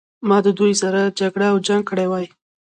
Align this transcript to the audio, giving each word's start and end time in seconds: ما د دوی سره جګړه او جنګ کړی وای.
ما 0.27 0.37
د 0.45 0.47
دوی 0.59 0.73
سره 0.81 1.01
جګړه 1.19 1.47
او 1.51 1.57
جنګ 1.67 1.83
کړی 1.89 2.07
وای. 2.09 2.25